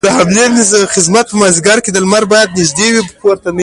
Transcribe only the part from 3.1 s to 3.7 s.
پورته وي.